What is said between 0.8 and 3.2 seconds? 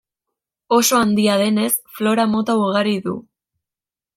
handia denez, flora mota ugari du.